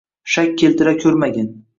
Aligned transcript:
Shak 0.35 0.55
keltira 0.61 0.93
ko’rmagin. 1.03 1.45